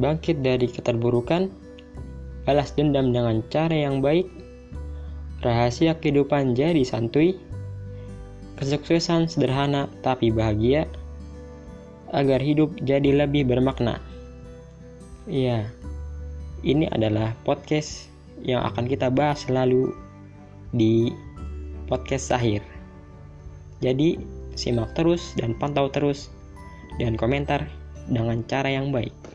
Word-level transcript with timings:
bangkit 0.00 0.40
dari 0.40 0.66
keterburukan, 0.66 1.52
balas 2.48 2.72
dendam 2.72 3.12
dengan 3.12 3.44
cara 3.52 3.76
yang 3.76 4.00
baik, 4.00 4.26
rahasia 5.44 5.96
kehidupan 6.00 6.56
jadi 6.56 6.80
santuy, 6.82 7.36
kesuksesan 8.56 9.28
sederhana 9.28 9.92
tapi 10.00 10.32
bahagia, 10.32 10.88
agar 12.10 12.42
hidup 12.42 12.74
jadi 12.82 13.24
lebih 13.24 13.46
bermakna. 13.46 14.00
Iya, 15.30 15.68
ini 16.66 16.90
adalah 16.90 17.36
podcast 17.46 18.10
yang 18.42 18.64
akan 18.64 18.88
kita 18.88 19.12
bahas 19.12 19.46
selalu 19.46 19.92
di 20.74 21.12
podcast 21.86 22.32
akhir. 22.34 22.64
Jadi, 23.80 24.20
simak 24.58 24.92
terus 24.92 25.32
dan 25.38 25.56
pantau 25.56 25.88
terus 25.88 26.28
dan 27.00 27.16
komentar 27.16 27.64
dengan 28.10 28.42
cara 28.44 28.68
yang 28.68 28.92
baik. 28.92 29.29